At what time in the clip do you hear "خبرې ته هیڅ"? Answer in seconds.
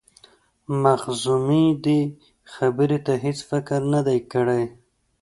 2.53-3.39